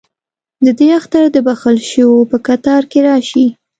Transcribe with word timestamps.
ددې 0.65 0.87
اختر 0.99 1.23
دبخښل 1.33 1.77
شووپه 1.89 2.37
کتار 2.47 2.83
کې 2.91 2.99
راشي 3.07 3.45